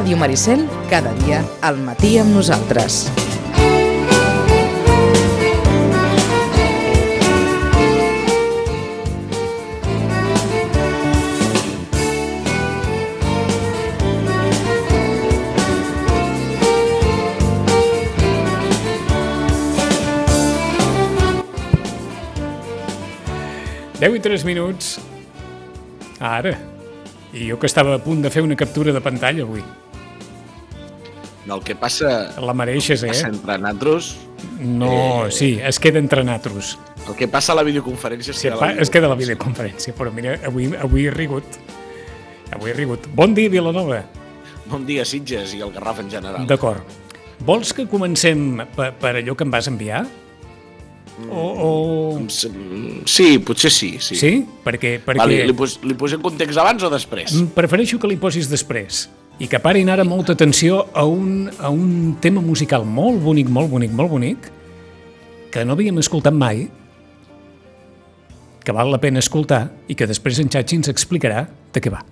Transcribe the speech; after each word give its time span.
Ràdio 0.00 0.16
Maricel, 0.16 0.62
cada 0.88 1.10
dia 1.12 1.42
al 1.60 1.76
matí 1.84 2.14
amb 2.16 2.32
nosaltres. 2.32 3.02
Deu 24.00 24.16
i 24.16 24.24
tres 24.24 24.48
minuts. 24.48 24.96
Ara. 26.16 26.56
I 27.36 27.52
jo 27.52 27.60
que 27.60 27.68
estava 27.68 27.94
a 27.94 28.00
punt 28.00 28.24
de 28.24 28.32
fer 28.32 28.40
una 28.40 28.56
captura 28.56 28.96
de 28.96 29.04
pantalla 29.04 29.44
avui. 29.44 29.60
El 31.48 31.62
que 31.64 31.74
passa, 31.74 32.34
La 32.40 32.52
mereixes, 32.54 33.02
eh? 33.02 33.12
entre 33.26 33.58
natros, 33.58 34.16
No, 34.60 35.26
Eh. 35.26 35.30
sí, 35.32 35.58
es 35.62 35.78
queda 35.80 35.98
entre 35.98 36.22
natros. 36.24 36.78
el 37.08 37.14
que 37.16 37.26
passa 37.28 37.52
a 37.52 37.56
la 37.56 37.62
videoconferència 37.62 38.32
Sí, 38.34 38.48
pa- 38.50 38.72
es 38.72 38.90
queda 38.90 39.06
a 39.06 39.10
la 39.10 39.16
videoconferència, 39.16 39.94
però 39.94 40.12
mira, 40.12 40.38
avui, 40.46 40.70
avui 40.76 41.06
he 41.06 41.10
rigut. 41.10 41.44
Avui 42.52 42.70
he 42.70 42.74
rigut. 42.74 43.06
Bon 43.14 43.32
dia, 43.34 43.48
Vilanova. 43.48 44.04
Bon 44.66 44.84
dia, 44.86 45.04
Sitges 45.04 45.54
i 45.54 45.60
el 45.60 45.72
Garraf 45.72 46.00
en 46.00 46.10
general. 46.10 46.46
D'acord. 46.46 46.82
Vols 47.40 47.72
que 47.72 47.86
comencem 47.88 48.60
per, 48.76 48.92
per 49.00 49.16
allò 49.16 49.34
que 49.34 49.44
em 49.44 49.50
vas 49.50 49.66
enviar? 49.66 50.06
O, 51.30 52.20
o... 52.20 52.28
Sí, 53.06 53.38
potser 53.38 53.70
sí. 53.70 53.96
Sí? 54.00 54.16
Sí? 54.16 54.46
Perquè, 54.64 55.00
perquè 55.04 55.18
Vale, 55.18 55.44
li, 55.46 55.52
pos, 55.56 55.80
li 55.84 55.94
posem 55.94 56.20
context 56.22 56.58
abans 56.58 56.82
o 56.82 56.90
després? 56.92 57.32
Mm, 57.34 57.46
prefereixo 57.56 57.98
que 57.98 58.08
li 58.08 58.16
posis 58.16 58.48
després 58.48 59.08
i 59.40 59.48
que 59.48 59.58
parin 59.58 59.88
ara 59.88 60.04
molta 60.04 60.34
atenció 60.36 60.84
a 60.92 61.06
un, 61.08 61.48
a 61.58 61.70
un 61.72 62.16
tema 62.20 62.42
musical 62.44 62.84
molt 62.84 63.22
bonic, 63.24 63.48
molt 63.48 63.72
bonic, 63.72 63.92
molt 63.96 64.12
bonic, 64.12 64.50
que 65.50 65.64
no 65.64 65.74
havíem 65.74 65.98
escoltat 65.98 66.36
mai, 66.36 66.66
que 68.60 68.76
val 68.76 68.92
la 68.92 69.00
pena 69.00 69.24
escoltar 69.24 69.64
i 69.88 69.96
que 69.96 70.06
després 70.06 70.42
en 70.44 70.52
Xachi 70.52 70.82
ens 70.82 70.92
explicarà 70.92 71.46
de 71.72 71.80
què 71.80 71.92
va. 71.92 72.04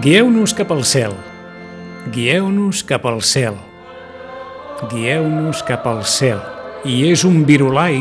Guieu-nos 0.00 0.54
cap 0.56 0.70
al 0.72 0.80
cel. 0.88 1.12
Guieu-nos 2.08 2.78
cap 2.88 3.04
al 3.04 3.18
cel. 3.20 3.58
Guieu-nos 4.88 5.60
cap 5.68 5.84
al 5.90 6.00
cel. 6.08 6.38
I 6.88 7.10
és 7.10 7.20
un 7.28 7.42
virulai, 7.44 7.98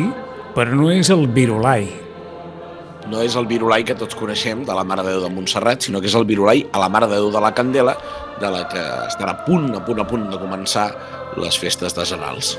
però 0.55 0.77
no 0.79 0.87
és 0.95 1.09
el 1.11 1.25
virulai. 1.35 1.89
No 3.11 3.19
és 3.19 3.35
el 3.35 3.49
virulai 3.51 3.83
que 3.83 3.97
tots 3.99 4.15
coneixem 4.15 4.63
de 4.63 4.77
la 4.77 4.85
Mare 4.87 5.03
de 5.03 5.17
Déu 5.17 5.25
de 5.25 5.33
Montserrat, 5.33 5.83
sinó 5.83 5.99
que 5.99 6.07
és 6.07 6.15
el 6.15 6.23
virulai 6.29 6.63
a 6.71 6.79
la 6.79 6.87
Mare 6.87 7.11
de 7.11 7.19
Déu 7.19 7.33
de 7.35 7.43
la 7.43 7.51
Candela, 7.57 7.97
de 8.39 8.53
la 8.53 8.63
que 8.71 8.85
estarà 9.09 9.35
a 9.35 9.43
punt, 9.43 9.67
a 9.75 9.83
punt, 9.83 9.99
a 9.99 10.07
punt 10.07 10.29
de 10.31 10.39
començar 10.39 10.87
les 11.35 11.59
festes 11.59 11.99
de 11.99 12.07
Genals. 12.07 12.55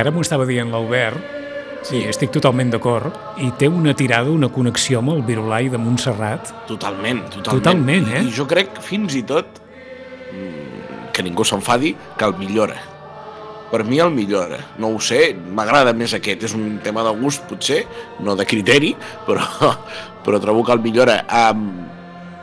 Que 0.00 0.06
ara 0.08 0.14
m'ho 0.16 0.22
estava 0.24 0.46
dient 0.48 0.70
l'Albert, 0.72 1.20
sí. 1.84 1.98
estic 2.08 2.30
totalment 2.32 2.70
d'acord, 2.72 3.12
i 3.44 3.50
té 3.60 3.68
una 3.68 3.92
tirada, 3.96 4.30
una 4.32 4.48
connexió 4.48 5.02
amb 5.02 5.12
el 5.12 5.20
virulai 5.28 5.68
de 5.68 5.76
Montserrat. 5.80 6.48
Totalment, 6.70 7.26
totalment. 7.28 7.50
Totalment, 7.60 8.08
eh? 8.16 8.22
I 8.24 8.32
jo 8.32 8.46
crec, 8.48 8.80
fins 8.80 9.12
i 9.18 9.22
tot, 9.28 9.60
mm, 10.32 11.10
que 11.12 11.22
ningú 11.26 11.44
s'enfadi, 11.44 11.92
que 12.16 12.24
el 12.24 12.34
millora. 12.40 12.78
Per 13.70 13.84
mi 13.84 14.00
el 14.00 14.10
millora. 14.10 14.56
No 14.78 14.88
ho 14.96 15.00
sé, 15.04 15.34
m'agrada 15.36 15.92
més 15.92 16.14
aquest. 16.16 16.42
És 16.48 16.54
un 16.56 16.80
tema 16.82 17.04
de 17.06 17.12
gust, 17.20 17.44
potser, 17.46 17.84
no 18.24 18.34
de 18.40 18.46
criteri, 18.48 18.94
però, 19.28 19.44
però 20.24 20.40
trobo 20.40 20.64
que 20.64 20.72
el 20.72 20.80
millora. 20.80 21.20
Um, 21.28 21.68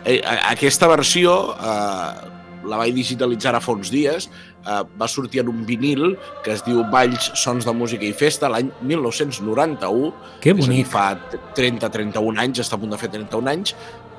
a- 0.05 0.51
aquesta 0.53 0.87
versió 0.87 1.55
eh, 1.57 2.36
la 2.67 2.79
vaig 2.81 2.95
digitalitzar 2.95 3.53
ara 3.53 3.61
fa 3.63 3.73
uns 3.75 3.91
dies, 3.93 4.29
eh, 4.65 4.81
va 4.99 5.07
sortir 5.07 5.41
en 5.41 5.49
un 5.49 5.63
vinil 5.65 6.17
que 6.43 6.53
es 6.53 6.63
diu 6.65 6.83
Valls, 6.91 7.31
Sons 7.39 7.65
de 7.65 7.73
Música 7.73 8.05
i 8.05 8.13
Festa 8.13 8.49
l'any 8.51 8.71
1991. 8.81 10.11
Que 10.41 10.51
És 10.51 10.55
a 10.55 10.59
dir, 10.59 10.83
bonic. 10.83 10.91
fa 10.91 11.07
30-31 11.55 12.43
anys, 12.43 12.59
està 12.59 12.75
a 12.75 12.81
punt 12.81 12.91
de 12.91 12.99
fer 12.99 13.09
31 13.13 13.47
anys, 13.53 13.75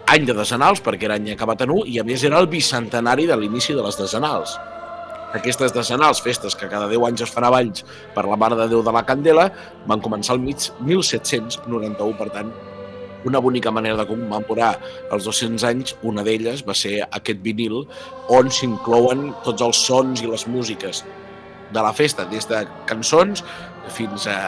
any 0.08 0.24
de 0.24 0.32
decenals, 0.32 0.80
perquè 0.80 1.04
era 1.04 1.18
any 1.20 1.30
acabat 1.34 1.62
en 1.62 1.70
1, 1.70 1.84
i 1.86 1.98
a 2.00 2.04
més 2.04 2.24
era 2.24 2.40
el 2.40 2.48
bicentenari 2.48 3.26
de 3.28 3.36
l'inici 3.36 3.74
de 3.76 3.84
les 3.84 3.98
decenals. 3.98 4.56
Aquestes 5.36 5.74
decenals, 5.74 6.22
festes 6.24 6.54
que 6.56 6.70
cada 6.72 6.88
10 6.88 7.04
anys 7.10 7.26
es 7.26 7.30
fan 7.30 7.44
a 7.44 7.50
Valls 7.52 7.84
per 8.14 8.24
la 8.24 8.38
Mare 8.40 8.56
de 8.56 8.68
Déu 8.70 8.80
de 8.82 8.92
la 8.94 9.04
Candela, 9.04 9.50
van 9.86 10.00
començar 10.00 10.32
al 10.32 10.40
mig 10.40 10.70
1791, 10.80 12.16
per 12.16 12.30
tant, 12.32 12.48
una 13.26 13.40
bonica 13.42 13.70
manera 13.74 13.96
de 13.98 14.06
commemorar 14.06 14.74
els 15.12 15.24
200 15.26 15.64
anys, 15.68 15.96
una 16.06 16.22
d'elles 16.26 16.64
va 16.66 16.76
ser 16.76 17.00
aquest 17.08 17.40
vinil 17.42 17.82
on 18.28 18.50
s'inclouen 18.50 19.32
tots 19.46 19.64
els 19.64 19.86
sons 19.88 20.22
i 20.22 20.30
les 20.30 20.46
músiques 20.46 21.04
de 21.72 21.82
la 21.84 21.92
festa, 21.92 22.24
des 22.30 22.46
de 22.48 22.62
cançons 22.88 23.42
fins 23.92 24.26
a 24.30 24.38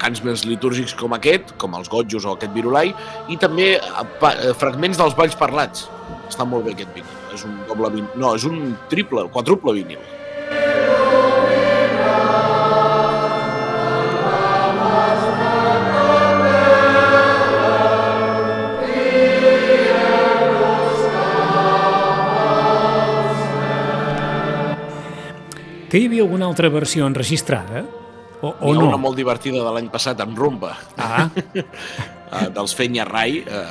cants 0.00 0.22
més 0.24 0.44
litúrgics 0.44 0.94
com 0.98 1.14
aquest, 1.16 1.54
com 1.60 1.76
els 1.78 1.88
gotjos 1.92 2.26
o 2.26 2.34
aquest 2.36 2.52
virulai, 2.56 2.92
i 3.32 3.38
també 3.40 3.76
eh, 3.76 3.80
eh, 4.02 4.52
fragments 4.58 5.00
dels 5.00 5.16
balls 5.16 5.36
parlats. 5.38 5.86
Està 6.28 6.46
molt 6.48 6.66
bé 6.66 6.74
aquest 6.74 6.92
vinil. 6.94 7.16
És 7.34 7.46
un 7.48 7.56
doble 7.68 7.92
vinil. 7.94 8.10
No, 8.20 8.34
és 8.36 8.44
un 8.48 8.74
triple, 8.92 9.26
quadruple 9.32 9.76
vinil. 9.76 10.02
Que 25.96 26.02
hi 26.02 26.06
havia 26.10 26.24
alguna 26.26 26.44
altra 26.44 26.68
versió 26.68 27.06
enregistrada? 27.08 27.86
O, 28.44 28.50
o 28.52 28.74
Hi 28.74 28.76
no? 28.76 28.90
una 28.90 28.98
molt 29.00 29.16
divertida 29.16 29.62
de 29.64 29.70
l'any 29.72 29.88
passat 29.88 30.20
amb 30.20 30.36
Rumba, 30.36 30.74
Ah, 31.00 31.30
eh, 31.56 32.48
dels 32.52 32.74
Fenya 32.76 33.06
Rai, 33.08 33.38
eh, 33.40 33.62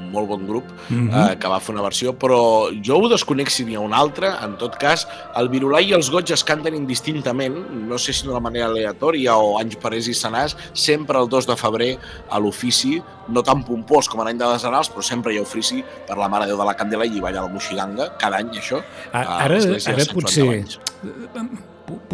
un 0.00 0.06
molt 0.14 0.30
bon 0.30 0.46
grup, 0.48 0.64
Mhm. 0.88 1.10
eh, 1.12 1.36
que 1.36 1.46
va 1.50 1.58
fer 1.60 1.74
una 1.74 1.82
versió, 1.84 2.14
però 2.16 2.70
jo 2.80 2.96
ho 3.02 3.08
desconec 3.12 3.50
si 3.52 3.66
n'hi 3.68 3.76
ha 3.76 3.80
una 3.84 3.98
altra. 4.00 4.38
En 4.46 4.56
tot 4.56 4.78
cas, 4.80 5.04
el 5.36 5.50
Virulai 5.52 5.90
i 5.90 5.92
els 5.92 6.08
Goig 6.08 6.32
es 6.32 6.42
canten 6.42 6.74
indistintament, 6.74 7.60
no 7.84 7.98
sé 7.98 8.14
si 8.14 8.24
d'una 8.24 8.40
manera 8.40 8.70
aleatòria 8.72 9.36
o 9.36 9.58
anys 9.60 9.76
parés 9.76 10.08
i 10.08 10.14
senars, 10.14 10.56
sempre 10.72 11.18
el 11.20 11.28
2 11.28 11.46
de 11.46 11.56
febrer 11.60 11.98
a 12.30 12.40
l'ofici, 12.40 13.02
no 13.28 13.42
tan 13.42 13.62
pompós 13.62 14.08
com 14.08 14.22
en 14.24 14.28
any 14.32 14.38
de 14.40 14.48
desenals, 14.54 14.88
però 14.88 15.02
sempre 15.02 15.34
hi 15.34 15.38
ha 15.38 15.42
ofici 15.44 15.84
per 16.08 16.16
la 16.16 16.28
Mare 16.32 16.46
de 16.46 16.52
Déu 16.54 16.64
de 16.64 16.64
la 16.64 16.74
Candela 16.80 17.04
i 17.04 17.20
balla 17.20 17.42
la 17.44 17.48
Moixiganga, 17.52 18.14
cada 18.16 18.40
any 18.40 18.56
això, 18.56 18.80
ara, 19.12 19.60
ara 20.00 20.12
potser. 20.14 20.64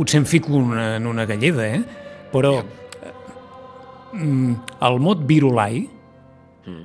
Po- 0.01 0.05
potser 0.05 0.19
em 0.21 0.25
fico 0.27 0.53
una, 0.57 0.97
en 0.97 1.07
una 1.07 1.27
galleda, 1.29 1.67
eh? 1.69 1.83
Però 2.33 2.63
mm, 4.13 4.55
el 4.81 4.99
mot 5.01 5.25
virulai, 5.27 5.89
Mm. 6.67 6.85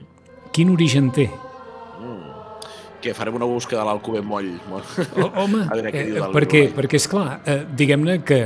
quin 0.54 0.70
origen 0.72 1.12
té? 1.12 1.30
Que 3.02 3.14
farem 3.14 3.36
una 3.36 3.46
búsqueda 3.46 3.82
de 3.82 3.86
l'Alcover 3.86 4.24
moll. 4.24 4.48
O, 5.22 5.26
home, 5.44 5.60
A 5.70 5.76
veure 5.76 5.92
què 5.94 6.00
eh, 6.02 6.06
diu 6.16 6.24
perquè, 6.34 6.62
virulai. 6.64 6.76
perquè 6.80 6.96
és 6.98 7.08
clar, 7.12 7.40
eh, 7.46 7.66
diguem-ne 7.78 8.16
que, 8.26 8.40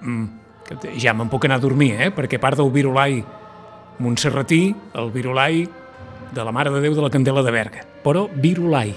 mm, 0.00 0.24
que 0.66 0.94
ja 0.98 1.12
me'n 1.14 1.28
puc 1.30 1.44
anar 1.46 1.60
a 1.60 1.62
dormir, 1.62 1.92
eh? 2.00 2.10
perquè 2.10 2.40
part 2.42 2.56
del 2.58 2.70
virulai 2.74 3.20
montserratí, 4.00 4.74
el 4.98 5.10
virulai 5.14 5.68
de 6.34 6.42
la 6.44 6.50
Mare 6.50 6.72
de 6.74 6.80
Déu 6.80 6.94
de 6.96 7.02
la 7.04 7.10
Candela 7.10 7.42
de 7.44 7.52
Berga, 7.54 7.84
però 8.02 8.26
Virolai. 8.34 8.94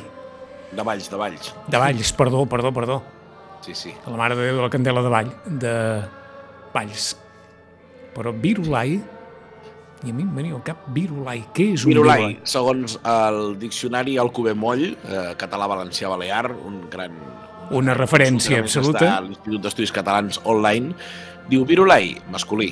De 0.72 0.82
Valls, 0.84 1.12
de 1.12 1.16
Valls. 1.18 1.54
De 1.68 1.78
Valls, 1.78 2.14
perdó, 2.14 2.46
perdó, 2.48 2.72
perdó. 2.74 3.04
Sí, 3.66 3.76
sí. 3.76 3.94
De 4.06 4.12
la 4.12 4.18
Mare 4.18 4.36
de 4.38 4.48
Déu 4.48 4.58
de 4.58 4.66
la 4.66 4.72
Candela 4.74 5.04
de 5.04 5.12
Vall, 5.12 5.32
de 5.46 5.76
Valls. 6.74 7.12
Però 8.16 8.34
Virolai, 8.34 8.98
i 10.06 10.12
a 10.12 10.14
mi 10.14 10.26
em 10.26 10.34
venia 10.36 10.56
al 10.58 10.64
cap 10.66 10.86
Virolai. 10.94 11.44
Què 11.58 11.72
és 11.74 11.86
un 11.86 11.92
Virolai, 11.94 12.24
Virolai? 12.24 12.50
segons 12.50 12.98
el 13.02 13.58
diccionari 13.62 14.18
Alcover 14.22 14.54
Moll, 14.58 14.86
eh, 14.94 15.32
català-valencià-balear, 15.40 16.52
un 16.70 16.84
gran... 16.92 17.16
Una 17.78 17.96
referència 17.98 18.62
un 18.62 18.68
absoluta. 18.68 19.08
A 19.18 19.24
l'Institut 19.26 19.64
d'Estudis 19.64 19.92
Catalans 19.96 20.40
online, 20.46 20.94
diu 21.50 21.66
Virolai, 21.68 22.14
masculí, 22.32 22.72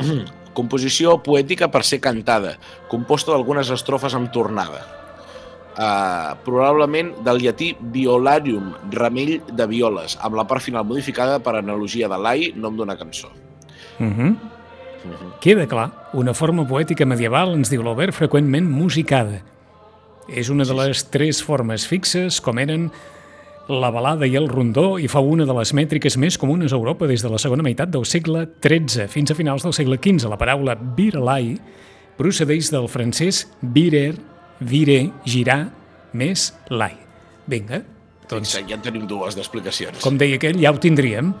composició 0.58 1.18
poètica 1.24 1.68
per 1.72 1.84
ser 1.86 2.00
cantada, 2.04 2.56
composta 2.90 3.32
d'algunes 3.34 3.70
estrofes 3.72 4.16
amb 4.18 4.32
tornada. 4.34 5.01
Uh, 5.72 6.34
probablement 6.44 7.14
del 7.24 7.38
llatí 7.40 7.70
violarium, 7.94 8.74
ramell 8.92 9.38
de 9.56 9.66
violes, 9.70 10.18
amb 10.20 10.36
la 10.36 10.44
part 10.44 10.60
final 10.60 10.84
modificada 10.84 11.38
per 11.40 11.56
analogia 11.56 12.10
de 12.12 12.18
l'ai, 12.20 12.50
nom 12.56 12.76
d'una 12.76 12.96
cançó. 13.00 13.30
Uh 13.98 14.04
-huh. 14.04 14.36
Queda 15.40 15.66
clar, 15.66 15.90
una 16.12 16.34
forma 16.34 16.66
poètica 16.68 17.06
medieval, 17.06 17.54
ens 17.54 17.70
diu 17.70 17.82
l'Obert, 17.82 18.14
freqüentment 18.14 18.68
musicada. 18.70 19.42
És 20.28 20.48
una 20.50 20.64
de 20.64 20.74
les 20.74 21.10
tres 21.10 21.42
formes 21.42 21.86
fixes, 21.86 22.40
com 22.40 22.58
eren 22.58 22.90
la 23.68 23.90
balada 23.90 24.26
i 24.26 24.36
el 24.36 24.48
rondó, 24.48 24.98
i 24.98 25.08
fou 25.10 25.28
una 25.32 25.46
de 25.46 25.54
les 25.54 25.72
mètriques 25.74 26.16
més 26.18 26.38
comunes 26.38 26.72
a 26.72 26.76
Europa 26.76 27.06
des 27.06 27.22
de 27.22 27.30
la 27.30 27.38
segona 27.38 27.62
meitat 27.62 27.90
del 27.90 28.04
segle 28.04 28.46
XIII 28.62 29.08
fins 29.08 29.30
a 29.30 29.34
finals 29.34 29.62
del 29.62 29.72
segle 29.72 29.98
XV. 29.98 30.28
La 30.30 30.38
paraula 30.38 30.76
virelai 30.76 31.56
procedeix 32.18 32.70
del 32.70 32.88
francès 32.88 33.46
virer, 33.74 34.14
vire, 34.62 35.10
girar, 35.24 35.70
més 36.12 36.52
lai. 36.70 36.94
Vinga, 37.46 37.82
doncs, 38.30 38.54
Doncs 38.54 38.68
ja 38.70 38.76
en 38.78 38.82
tenim 38.84 39.06
dues 39.10 39.34
d'explicacions. 39.36 39.98
com 40.00 40.16
deia 40.16 40.36
aquell, 40.38 40.60
ja 40.62 40.70
ho 40.72 40.78
tindríem. 40.78 41.32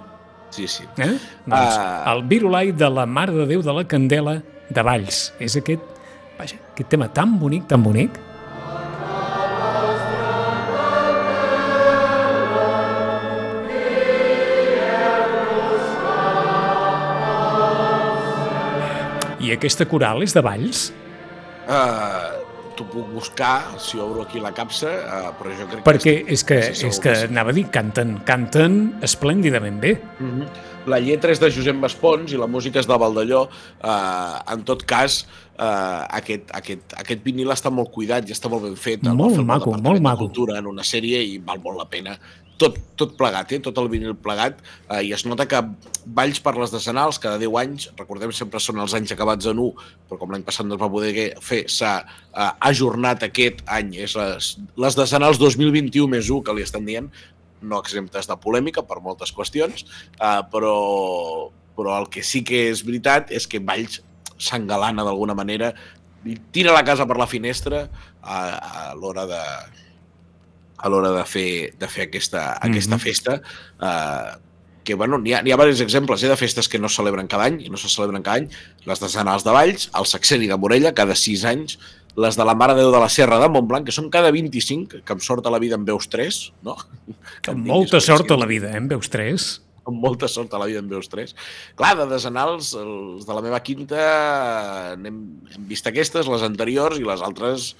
Sí, 0.50 0.66
sí. 0.68 0.84
Eh? 0.98 1.12
Doncs, 1.46 1.76
Ah. 1.78 2.12
el 2.12 2.24
Virolai 2.28 2.72
de 2.72 2.88
la 2.90 3.06
Mare 3.06 3.32
de 3.32 3.46
Déu 3.46 3.62
de 3.62 3.72
la 3.72 3.84
Candela 3.88 4.42
de 4.68 4.82
Valls. 4.82 5.32
És 5.40 5.56
aquest, 5.56 5.80
vaja, 6.38 6.56
aquest 6.72 6.88
tema 6.90 7.08
tan 7.08 7.38
bonic, 7.38 7.66
tan 7.68 7.82
bonic. 7.82 8.18
I 19.42 19.50
aquesta 19.56 19.86
coral 19.90 20.22
és 20.22 20.34
de 20.36 20.42
Valls? 20.44 20.84
Uh, 21.66 22.41
T'ho 22.76 22.86
puc 22.88 23.08
buscar, 23.12 23.78
si 23.82 24.00
obro 24.00 24.24
aquí 24.24 24.40
la 24.40 24.52
capsa, 24.56 24.90
uh, 25.02 25.30
però 25.38 25.54
jo 25.58 25.68
crec 25.68 25.84
Perquè 25.86 26.14
que... 26.22 26.32
és 26.32 26.44
que, 26.48 26.58
és 26.88 27.00
que 27.02 27.14
anava 27.28 27.52
a 27.52 27.56
dir, 27.56 27.66
canten, 27.74 28.16
canten 28.28 28.82
esplèndidament 29.04 29.80
bé. 29.82 29.96
Mhm. 30.18 30.70
La 30.90 30.98
lletra 30.98 31.30
és 31.30 31.38
de 31.38 31.46
Josep 31.52 31.76
Maspons 31.78 32.32
i 32.34 32.40
la 32.40 32.48
música 32.50 32.80
és 32.80 32.88
de 32.90 32.96
Valdelló. 32.98 33.44
Uh, 33.78 34.40
en 34.50 34.64
tot 34.66 34.82
cas, 34.88 35.22
uh, 35.58 36.04
aquest, 36.18 36.52
aquest, 36.56 36.94
aquest 37.00 37.24
vinil 37.24 37.52
està 37.54 37.72
molt 37.72 37.92
cuidat 37.94 38.28
i 38.28 38.34
està 38.34 38.50
molt 38.52 38.66
ben 38.66 38.78
fet. 38.78 39.04
El 39.06 39.18
Molt 39.18 39.42
maco, 39.46 39.74
molt 39.80 40.04
maco. 40.04 40.28
Cultura 40.28 40.60
en 40.60 40.70
una 40.70 40.86
sèrie 40.86 41.22
i 41.26 41.36
val 41.42 41.60
molt 41.64 41.80
la 41.80 41.88
pena. 41.90 42.16
Tot, 42.60 42.76
tot 43.00 43.16
plegat, 43.18 43.50
eh? 43.56 43.58
tot 43.64 43.78
el 43.80 43.88
vinil 43.90 44.14
plegat, 44.22 44.60
uh, 44.86 45.00
i 45.02 45.10
es 45.16 45.24
nota 45.26 45.48
que 45.50 45.58
Valls 46.14 46.38
per 46.42 46.52
les 46.58 46.70
decenals, 46.70 47.18
cada 47.22 47.40
10 47.40 47.56
anys, 47.58 47.88
recordem 47.98 48.30
sempre 48.36 48.60
són 48.62 48.78
els 48.82 48.94
anys 48.94 49.14
acabats 49.14 49.48
en 49.50 49.58
1, 49.58 49.88
però 50.06 50.20
com 50.20 50.34
l'any 50.34 50.44
passat 50.46 50.68
no 50.68 50.76
es 50.76 50.82
va 50.82 50.90
poder 50.92 51.32
fer, 51.42 51.64
s'ha 51.70 51.94
uh, 52.04 52.52
ajornat 52.68 53.26
aquest 53.26 53.64
any, 53.66 53.96
és 54.06 54.14
les, 54.18 54.52
les 54.84 54.98
decenals 54.98 55.42
2021 55.42 56.06
més 56.12 56.30
1 56.30 56.46
que 56.46 56.54
li 56.54 56.66
estan 56.66 56.86
dient, 56.86 57.10
no 57.62 57.82
exemptes 57.82 58.30
de 58.30 58.38
polèmica 58.42 58.84
per 58.86 59.00
moltes 59.02 59.34
qüestions, 59.34 59.86
uh, 60.20 60.42
però, 60.52 60.76
però 61.74 61.98
el 61.98 62.08
que 62.14 62.22
sí 62.26 62.44
que 62.46 62.68
és 62.70 62.86
veritat 62.86 63.34
és 63.34 63.48
que 63.50 63.62
Valls 63.62 64.02
s'engalana 64.42 65.04
d'alguna 65.06 65.34
manera 65.38 65.72
i 66.26 66.36
tira 66.54 66.74
la 66.74 66.84
casa 66.86 67.06
per 67.06 67.16
la 67.18 67.26
finestra 67.30 67.84
a, 68.22 68.38
a 68.90 68.94
l'hora 68.98 69.24
de 69.30 69.40
a 70.82 70.88
l'hora 70.90 71.12
de 71.14 71.24
fer, 71.30 71.72
de 71.78 71.86
fer 71.88 72.08
aquesta, 72.08 72.56
aquesta 72.58 72.96
Mhm. 72.96 73.02
festa 73.02 73.36
uh, 73.78 74.38
que 74.82 74.94
bueno, 74.98 75.18
n'hi 75.22 75.30
ha, 75.34 75.42
n'hi 75.46 75.52
ha 75.52 75.56
diversos 75.56 75.80
exemples 75.84 76.24
eh, 76.24 76.28
de 76.28 76.36
festes 76.36 76.66
que 76.68 76.78
no 76.82 76.88
es 76.90 76.94
celebren 76.98 77.28
cada 77.30 77.44
any 77.46 77.60
i 77.62 77.68
no 77.70 77.78
se 77.78 77.86
celebren 77.88 78.22
cada 78.26 78.40
any, 78.40 78.48
les 78.84 78.98
decenals 78.98 79.44
de 79.46 79.52
Valls, 79.54 79.84
el 79.94 80.06
Saxeni 80.10 80.48
de 80.50 80.56
Morella, 80.58 80.90
cada 80.92 81.14
6 81.14 81.44
anys, 81.46 81.76
les 82.18 82.34
de 82.36 82.44
la 82.44 82.56
Mare 82.58 82.74
de 82.74 82.82
Déu 82.82 82.90
de 82.90 82.98
la 82.98 83.08
Serra 83.08 83.38
de 83.38 83.46
Montblanc, 83.48 83.86
que 83.86 83.94
són 83.94 84.10
cada 84.10 84.32
25, 84.34 85.04
que 85.06 85.14
em 85.14 85.20
sort 85.22 85.46
a 85.46 85.52
la 85.54 85.60
vida 85.62 85.78
en 85.78 85.84
veus 85.86 86.08
3, 86.10 86.40
no? 86.66 86.74
Que 87.46 87.54
Amb 87.54 87.62
molta 87.70 88.00
sort 88.02 88.34
a 88.34 88.36
la 88.42 88.46
vida, 88.50 88.72
eh, 88.74 88.80
en 88.82 88.88
veus 88.90 89.06
tres. 89.08 89.62
Amb 89.88 89.98
molta 90.04 90.28
sort 90.30 90.54
a 90.54 90.60
la 90.62 90.68
vida 90.70 90.82
en 90.82 90.90
veus 90.90 91.10
3. 91.12 91.34
Clar, 91.78 91.94
de 91.98 92.06
desenals, 92.10 92.72
els 92.78 93.26
de 93.26 93.36
la 93.36 93.42
meva 93.44 93.60
quinta 93.64 94.02
n'hem 95.00 95.18
hem 95.54 95.66
vist 95.70 95.86
aquestes, 95.88 96.30
les 96.30 96.46
anteriors 96.46 97.00
i 97.00 97.06
les 97.06 97.24
altres 97.24 97.72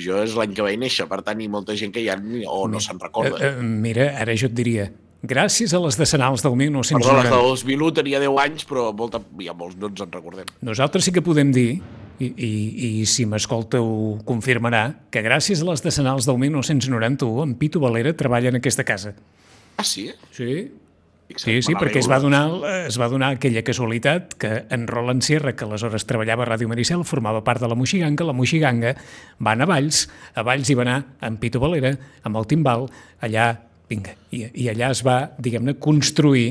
jo 0.00 0.18
és 0.22 0.34
l'any 0.38 0.54
que 0.54 0.64
vaig 0.64 0.78
néixer, 0.80 1.06
per 1.10 1.20
tant, 1.26 1.40
hi 1.40 1.48
molta 1.50 1.76
gent 1.78 1.92
que 1.94 2.02
ja 2.04 2.16
ni, 2.20 2.44
o 2.46 2.66
no 2.70 2.80
se'n 2.82 3.00
recorda. 3.02 3.38
Eh, 3.38 3.54
eh, 3.58 3.62
mira, 3.62 4.12
ara 4.22 4.36
jo 4.38 4.48
et 4.50 4.56
diria, 4.56 4.86
gràcies 5.20 5.74
a 5.76 5.80
les 5.82 5.98
decenals 5.98 6.44
del 6.46 6.54
Perdó, 6.54 6.80
les 6.80 6.92
1990, 6.94 7.32
del 7.34 7.48
2001 7.50 7.96
tenia 7.98 8.20
10 8.22 8.44
anys, 8.44 8.68
però 8.70 8.90
molta, 8.96 9.20
ja 9.42 9.56
molts 9.56 9.76
no 9.80 9.90
ens 9.90 10.04
en 10.04 10.12
recordem. 10.12 10.54
nosaltres 10.62 11.04
sí 11.04 11.12
que 11.12 11.24
podem 11.24 11.52
dir, 11.52 11.80
i, 12.20 12.28
i, 12.28 12.52
i 13.00 13.06
si 13.08 13.24
m'escolta 13.26 13.80
ho 13.80 14.18
confirmarà, 14.28 14.84
que 15.10 15.22
gràcies 15.24 15.62
a 15.64 15.70
les 15.70 15.82
decenals 15.84 16.28
del 16.28 16.38
1991 16.38 17.46
en 17.46 17.56
Pitu 17.60 17.80
Valera 17.80 18.12
treballa 18.16 18.52
en 18.52 18.60
aquesta 18.60 18.84
casa. 18.84 19.14
Ah, 19.80 19.84
sí? 19.84 20.10
eh? 20.12 20.16
Sí, 20.36 20.52
Fixa't, 21.30 21.46
Sí, 21.46 21.62
sí, 21.62 21.74
perquè 21.78 22.00
es 22.02 22.08
va, 22.10 22.18
donar, 22.18 22.42
es 22.88 22.96
va 22.98 23.06
donar 23.10 23.28
aquella 23.36 23.62
casualitat 23.62 24.32
que 24.40 24.50
en 24.74 24.88
Roland 24.90 25.22
Sierra, 25.22 25.52
que 25.54 25.62
aleshores 25.62 26.02
treballava 26.08 26.42
a 26.42 26.48
Ràdio 26.48 26.66
Maricel, 26.66 27.04
formava 27.06 27.44
part 27.46 27.62
de 27.62 27.68
la 27.70 27.76
Moixiganga, 27.78 28.26
la 28.26 28.34
Moixiganga 28.34 28.96
va 29.38 29.54
anar 29.54 29.68
a 29.68 29.70
Valls, 29.70 30.02
a 30.34 30.42
Valls 30.46 30.66
hi 30.66 30.74
va 30.74 30.82
anar 30.88 30.98
amb 31.28 31.38
Pito 31.38 31.62
Valera, 31.62 31.94
amb 32.26 32.40
el 32.40 32.50
timbal, 32.50 32.88
allà, 33.22 33.46
vinga, 33.92 34.16
i, 34.34 34.42
i 34.64 34.66
allà 34.74 34.90
es 34.90 35.04
va, 35.06 35.20
diguem-ne, 35.38 35.76
construir 35.78 36.48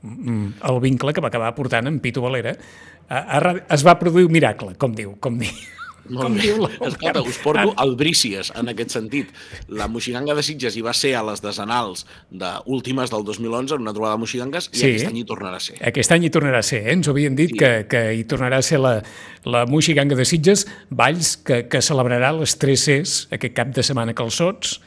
mm, 0.00 0.64
el 0.72 0.80
vincle 0.88 1.12
que 1.12 1.24
va 1.24 1.28
acabar 1.28 1.52
portant 1.58 1.92
en 1.92 2.00
Pito 2.00 2.24
Valera. 2.24 2.56
A, 3.04 3.20
a, 3.20 3.56
es 3.76 3.84
va 3.84 3.98
produir 4.00 4.24
un 4.24 4.32
miracle, 4.32 4.72
com 4.80 4.96
diu, 4.96 5.18
com 5.20 5.36
diu. 5.36 5.52
Molt 6.08 6.26
com 6.26 6.34
bé. 6.36 6.50
Escolta, 6.88 7.22
us 7.24 7.38
porto 7.40 7.72
albrícies 7.80 8.50
en 8.54 8.68
aquest 8.68 8.90
sentit. 8.92 9.30
La 9.68 9.86
Moixiganga 9.88 10.34
de 10.36 10.42
Sitges 10.44 10.76
hi 10.76 10.82
va 10.84 10.92
ser 10.92 11.14
a 11.16 11.22
les 11.24 11.40
decenals 11.40 12.04
de 12.30 12.50
últimes 12.66 13.10
del 13.10 13.24
2011 13.24 13.74
en 13.78 13.86
una 13.86 13.94
trobada 13.96 14.14
de 14.18 14.22
Moixigangues 14.24 14.68
i 14.72 14.76
Sí. 14.78 14.90
aquest 14.90 15.06
any 15.08 15.18
hi 15.22 15.24
tornarà 15.24 15.56
a 15.56 15.60
ser. 15.60 15.76
Aquest 15.80 16.12
any 16.12 16.24
hi 16.26 16.30
tornarà 16.30 16.58
a 16.58 16.62
ser, 16.62 16.82
eh? 16.86 16.92
ens 16.92 17.08
havien 17.08 17.34
dit 17.36 17.50
Sí. 17.54 17.58
que, 17.58 17.86
que 17.88 18.02
hi 18.14 18.24
tornarà 18.24 18.58
a 18.58 18.62
ser 18.62 18.80
la, 18.80 19.02
la 19.44 19.64
Moixiganga 19.66 20.14
de 20.16 20.24
Sitges, 20.24 20.66
Valls, 20.90 21.36
que, 21.38 21.68
que 21.68 21.80
celebrarà 21.80 22.32
les 22.38 22.58
3 22.58 22.84
Cs 22.84 23.28
aquest 23.32 23.54
cap 23.56 23.68
de 23.74 23.82
setmana 23.82 24.12
calçots, 24.14 24.80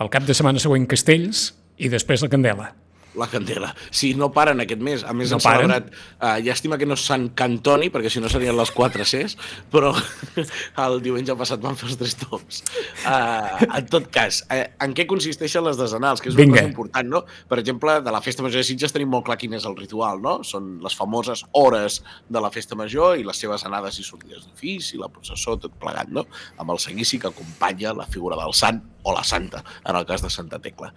el 0.00 0.08
cap 0.10 0.24
de 0.24 0.34
setmana 0.34 0.58
següent 0.58 0.86
Castells 0.88 1.52
i 1.78 1.88
després 1.88 2.22
la 2.22 2.28
Candela. 2.28 2.72
La 3.14 3.28
Candela. 3.30 3.68
Sí, 3.94 4.12
no 4.18 4.30
paren 4.34 4.58
aquest 4.64 4.80
mes. 4.82 5.04
A 5.06 5.12
més, 5.14 5.30
No 5.30 5.36
han 5.38 5.44
paren? 5.44 5.70
celebrat... 5.70 5.92
Uh, 6.18 6.38
llàstima 6.42 6.78
que 6.80 6.86
no 6.88 6.96
és 6.98 7.04
Sant 7.06 7.28
Cantoni, 7.38 7.90
perquè 7.94 8.10
si 8.10 8.20
no 8.22 8.28
serien 8.32 8.56
les 8.58 8.72
4 8.74 9.04
Cs, 9.06 9.36
però 9.70 9.92
el 10.86 10.98
diumenge 11.04 11.36
passat 11.38 11.62
van 11.62 11.76
fer 11.78 11.88
els 11.90 11.98
tres 12.00 12.16
tops. 12.20 12.62
Uh, 13.04 13.68
en 13.78 13.86
tot 13.92 14.08
cas, 14.14 14.40
uh, 14.50 14.64
en 14.84 14.94
què 14.96 15.06
consisteixen 15.10 15.64
les 15.66 15.78
desenals? 15.78 16.22
Que 16.24 16.30
és 16.32 16.34
una 16.34 16.42
Vinga. 16.42 16.58
cosa 16.62 16.70
important, 16.72 17.10
no? 17.14 17.22
Per 17.50 17.60
exemple, 17.62 18.00
de 18.04 18.14
la 18.14 18.22
Festa 18.24 18.42
Major 18.46 18.62
de 18.62 18.66
Sitges 18.66 18.94
tenim 18.96 19.12
molt 19.14 19.26
clar 19.28 19.38
quin 19.40 19.54
és 19.58 19.66
el 19.68 19.76
ritual, 19.78 20.18
no? 20.24 20.38
Són 20.46 20.74
les 20.84 20.96
famoses 20.98 21.44
hores 21.52 22.00
de 22.28 22.42
la 22.42 22.50
Festa 22.54 22.74
Major 22.78 23.18
i 23.20 23.24
les 23.26 23.38
seves 23.44 23.64
anades 23.68 24.00
i 24.02 24.06
sortides 24.06 24.48
d'ofici, 24.48 24.98
la 25.00 25.08
processó, 25.12 25.54
tot 25.62 25.78
plegat, 25.80 26.10
no? 26.10 26.26
Amb 26.58 26.74
el 26.74 26.82
seguici 26.82 27.18
que 27.22 27.30
acompanya 27.30 27.94
la 27.94 28.06
figura 28.10 28.36
del 28.40 28.54
sant 28.58 28.82
o 29.04 29.12
la 29.14 29.22
santa, 29.24 29.62
en 29.84 29.96
el 29.96 30.06
cas 30.08 30.22
de 30.24 30.30
Santa 30.32 30.58
Tecla. 30.58 30.92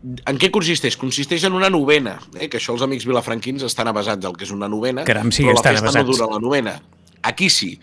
En 0.00 0.38
què 0.40 0.48
consisteix? 0.52 0.96
Consisteix 0.96 1.44
en 1.44 1.56
una 1.56 1.68
novena, 1.72 2.14
eh? 2.38 2.48
que 2.48 2.56
això 2.56 2.72
els 2.72 2.84
amics 2.86 3.04
vilafranquins 3.08 3.64
estan 3.66 3.90
avasats 3.90 4.22
del 4.22 4.36
que 4.38 4.46
és 4.46 4.52
una 4.54 4.68
novena, 4.72 5.04
Caram, 5.08 5.28
sí, 5.28 5.44
però 5.44 5.58
la 5.58 5.64
festa 5.66 5.84
avasats. 5.84 6.06
no 6.06 6.12
dura 6.14 6.28
la 6.30 6.40
novena. 6.40 6.78
Aquí 7.28 7.50
sí. 7.52 7.74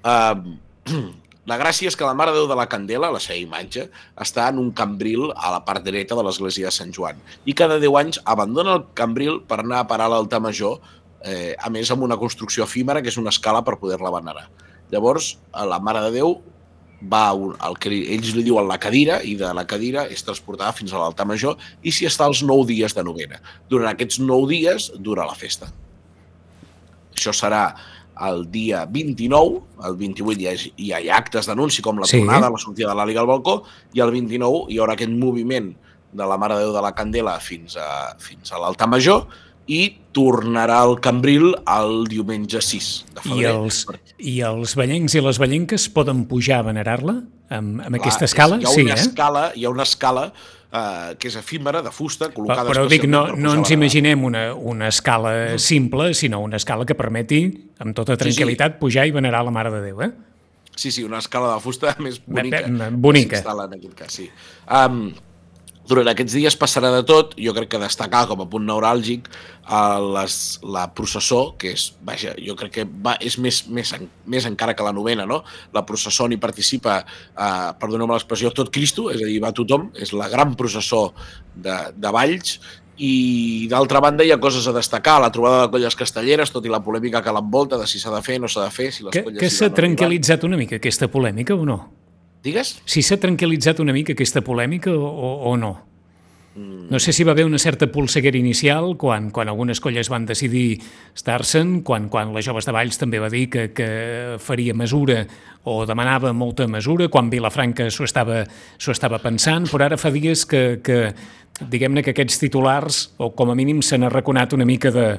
Uh, 0.00 0.56
la 1.50 1.58
gràcia 1.60 1.92
és 1.92 1.96
que 1.96 2.08
la 2.08 2.16
Mare 2.16 2.32
de 2.32 2.40
Déu 2.40 2.48
de 2.48 2.56
la 2.56 2.68
Candela, 2.72 3.12
la 3.12 3.20
seva 3.20 3.36
imatge, 3.42 3.84
està 4.16 4.48
en 4.48 4.62
un 4.62 4.70
cambril 4.72 5.28
a 5.36 5.52
la 5.52 5.60
part 5.66 5.84
dreta 5.84 6.16
de 6.16 6.24
l'església 6.24 6.70
de 6.70 6.74
Sant 6.74 6.94
Joan. 6.96 7.20
I 7.44 7.56
cada 7.58 7.76
10 7.82 8.00
anys 8.00 8.22
abandona 8.24 8.78
el 8.80 8.86
cambril 8.96 9.42
per 9.48 9.60
anar 9.60 9.82
a 9.82 9.88
parar 9.90 10.08
a 10.08 10.14
l'altar 10.16 10.40
major, 10.40 10.80
eh, 11.20 11.52
a 11.52 11.68
més 11.68 11.90
amb 11.92 12.06
una 12.08 12.16
construcció 12.16 12.64
efímera 12.64 13.04
que 13.04 13.12
és 13.12 13.20
una 13.20 13.34
escala 13.34 13.60
per 13.64 13.76
poder-la 13.76 14.14
venerar. 14.14 14.48
Llavors, 14.88 15.34
a 15.52 15.68
la 15.68 15.82
Mare 15.84 16.06
de 16.08 16.16
Déu 16.16 16.38
va 17.00 17.28
al 17.30 17.76
que 17.78 17.90
li- 17.92 18.06
ells 18.14 18.32
li 18.34 18.42
diuen 18.42 18.66
la 18.66 18.78
cadira 18.82 19.20
i 19.22 19.36
de 19.38 19.52
la 19.54 19.64
cadira 19.70 20.06
és 20.10 20.24
transportada 20.26 20.72
fins 20.74 20.92
a 20.92 20.98
l'altar 20.98 21.26
major 21.26 21.54
i 21.82 21.92
s'hi 21.94 22.06
està 22.08 22.26
els 22.26 22.42
9 22.42 22.66
dies 22.66 22.94
de 22.94 23.04
novena. 23.06 23.38
Durant 23.70 23.92
aquests 23.92 24.18
9 24.18 24.48
dies 24.50 24.90
dura 24.98 25.24
la 25.26 25.34
festa. 25.38 25.70
Això 27.14 27.32
serà 27.34 27.62
el 28.28 28.44
dia 28.50 28.84
29, 28.90 29.60
el 29.86 29.94
28 30.00 30.40
ja, 30.42 30.52
és, 30.56 30.64
ja 30.74 30.98
hi 30.98 31.08
ha 31.10 31.18
actes 31.22 31.46
d'anunci 31.46 31.82
com 31.82 31.98
la 32.02 32.06
Sí. 32.06 32.18
tornada, 32.18 32.50
la 32.50 32.58
sortida 32.58 32.88
de 32.90 32.94
la 32.98 33.06
Liga 33.06 33.20
al 33.20 33.26
balcó, 33.30 33.62
i 33.94 34.00
el 34.02 34.10
29 34.10 34.66
hi 34.72 34.78
haurà 34.80 34.94
aquest 34.98 35.10
moviment 35.14 35.70
de 36.12 36.26
la 36.26 36.36
Mare 36.38 36.56
de 36.56 36.64
Déu 36.64 36.72
de 36.74 36.82
la 36.82 36.94
Candela 36.94 37.38
fins 37.38 37.76
a, 37.76 38.16
fins 38.18 38.50
a 38.52 38.58
l'Altar 38.58 38.88
Major 38.88 39.26
i 39.68 39.80
tornarà 40.16 40.80
al 40.82 40.96
Cambril 41.04 41.52
el 41.68 42.06
diumenge 42.08 42.60
6 42.64 42.86
de 43.14 43.20
I 43.20 43.28
febrer. 43.28 43.50
els, 43.52 43.82
I 44.18 44.38
els 44.48 44.74
ballencs 44.78 45.14
i 45.14 45.20
les 45.22 45.38
ballenques 45.38 45.88
poden 45.94 46.24
pujar 46.30 46.62
a 46.62 46.68
venerar-la 46.70 47.18
amb, 47.50 47.82
amb 47.84 47.98
aquesta 48.00 48.24
és- 48.24 48.32
escala? 48.32 48.56
Hi 48.58 48.64
ha 48.64 48.72
Sí, 48.72 48.82
una 48.86 48.94
eh? 48.96 49.00
escala, 49.04 49.42
hi 49.54 49.64
ha 49.66 49.70
una 49.70 49.84
escala 49.84 50.32
eh, 50.72 51.14
que 51.18 51.28
és 51.28 51.36
efímera, 51.36 51.82
de 51.82 51.90
fusta, 51.92 52.30
Però, 52.30 52.34
col·locada 52.42 52.70
però 52.72 52.86
dic, 52.88 53.04
no, 53.08 53.26
no 53.36 53.54
ens 53.54 53.70
imaginem 53.70 54.24
una, 54.24 54.54
una 54.54 54.88
escala 54.88 55.58
simple, 55.58 56.12
sinó 56.14 56.40
una 56.40 56.56
escala 56.56 56.84
que 56.84 56.94
permeti, 56.96 57.42
amb 57.78 57.94
tota 57.94 58.16
Sí, 58.16 58.32
sí. 58.32 58.42
tranquil·litat, 58.42 58.78
pujar 58.80 59.06
i 59.06 59.12
venerar 59.12 59.44
la 59.44 59.50
Mare 59.54 59.70
de 59.70 59.80
Déu, 59.82 60.02
eh? 60.02 60.10
Sí, 60.76 60.90
sí, 60.92 61.02
una 61.04 61.18
escala 61.18 61.54
de 61.54 61.60
fusta 61.60 61.94
més 62.04 62.20
bonica. 62.26 62.64
Bonica. 62.92 63.42
que 63.42 63.48
En 63.48 63.72
aquest 63.78 63.94
cas, 63.94 64.12
sí. 64.12 64.30
Um, 64.70 65.12
durant 65.88 66.08
aquests 66.12 66.34
dies 66.36 66.56
passarà 66.60 66.90
de 66.92 67.02
tot, 67.08 67.34
jo 67.40 67.54
crec 67.56 67.70
que 67.72 67.80
destacar 67.82 68.26
com 68.30 68.42
a 68.44 68.46
punt 68.50 68.66
neuràlgic 68.68 69.28
uh, 69.28 69.98
les, 70.18 70.34
la 70.62 70.86
processó, 70.94 71.54
que 71.60 71.72
és, 71.76 71.88
vaja, 72.06 72.34
jo 72.44 72.56
crec 72.60 72.74
que 72.78 72.84
va, 73.06 73.16
és 73.24 73.38
més, 73.42 73.62
més, 73.72 73.92
en, 73.96 74.08
més 74.28 74.48
encara 74.48 74.74
que 74.76 74.86
la 74.86 74.92
novena, 74.96 75.26
no? 75.28 75.42
La 75.76 75.84
processó 75.88 76.26
on 76.28 76.34
hi 76.36 76.40
participa, 76.42 77.00
uh, 77.04 77.70
perdoneu-me 77.80 78.14
l'expressió, 78.16 78.52
tot 78.54 78.72
Cristo, 78.74 79.08
és 79.14 79.22
a 79.24 79.28
dir, 79.30 79.40
va 79.44 79.54
tothom, 79.56 79.88
és 79.96 80.12
la 80.16 80.28
gran 80.32 80.52
processó 80.60 81.08
de, 81.54 81.78
de 81.96 82.12
Valls, 82.14 82.58
i 82.98 83.68
d'altra 83.70 84.00
banda 84.02 84.24
hi 84.26 84.32
ha 84.34 84.40
coses 84.42 84.66
a 84.66 84.72
destacar, 84.74 85.20
la 85.22 85.30
trobada 85.30 85.66
de 85.66 85.70
colles 85.76 85.94
castelleres, 85.94 86.50
tot 86.50 86.64
i 86.66 86.72
la 86.72 86.80
polèmica 86.82 87.22
que 87.22 87.32
l'envolta 87.32 87.78
de 87.78 87.86
si 87.86 88.00
s'ha 88.02 88.10
de 88.10 88.22
fer, 88.26 88.40
no 88.42 88.50
s'ha 88.50 88.64
de 88.66 88.72
fer, 88.74 88.90
si 88.92 89.06
les 89.06 89.14
Que, 89.14 89.22
colles 89.22 89.38
que 89.38 89.50
s'ha 89.50 89.68
o 89.68 89.68
no 89.68 89.74
van. 89.76 89.78
tranquil·litzat 89.84 90.44
una 90.48 90.58
mica 90.58 90.80
aquesta 90.82 91.06
polèmica 91.08 91.54
o 91.54 91.64
no? 91.68 91.78
Digues? 92.44 92.78
Si 92.86 93.02
s'ha 93.02 93.18
tranquil·litzat 93.20 93.82
una 93.82 93.94
mica 93.96 94.14
aquesta 94.14 94.42
polèmica 94.46 94.94
o, 94.94 95.32
o, 95.50 95.56
no? 95.58 95.74
No 96.58 96.98
sé 96.98 97.12
si 97.12 97.22
va 97.22 97.32
haver 97.36 97.44
una 97.46 97.58
certa 97.58 97.86
polseguera 97.86 98.38
inicial 98.38 98.96
quan, 98.98 99.28
quan 99.30 99.46
algunes 99.46 99.78
colles 99.78 100.08
van 100.10 100.24
decidir 100.26 100.80
estar-se'n, 101.14 101.82
quan, 101.86 102.08
quan 102.10 102.32
les 102.34 102.48
joves 102.48 102.66
de 102.66 102.74
Valls 102.74 102.98
també 102.98 103.20
va 103.22 103.28
dir 103.30 103.44
que, 103.52 103.68
que 103.70 103.88
faria 104.42 104.74
mesura 104.74 105.20
o 105.62 105.84
demanava 105.86 106.32
molta 106.34 106.66
mesura, 106.66 107.06
quan 107.12 107.30
Vilafranca 107.30 107.86
s'ho 107.94 108.08
estava, 108.08 108.42
estava 108.80 109.20
pensant, 109.22 109.68
però 109.70 109.86
ara 109.86 110.00
fa 110.00 110.10
dies 110.10 110.42
que, 110.50 110.80
que 110.82 111.12
diguem-ne 111.60 112.02
que 112.02 112.16
aquests 112.16 112.40
titulars, 112.42 113.02
o 113.22 113.30
com 113.36 113.52
a 113.52 113.58
mínim 113.58 113.82
s'han 113.82 114.08
arraconat 114.08 114.56
una 114.56 114.66
mica 114.66 114.90
de, 114.90 115.12